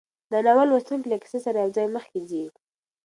[0.31, 2.43] د ناول لوستونکی له کیسې سره یوځای مخکې ځي.